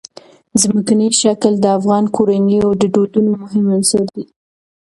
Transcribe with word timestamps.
ځمکنی 0.61 1.07
شکل 1.21 1.53
د 1.59 1.65
افغان 1.77 2.03
کورنیو 2.15 2.67
د 2.81 2.83
دودونو 2.95 3.31
مهم 3.41 3.65
عنصر 3.75 4.03
دی. 4.15 4.25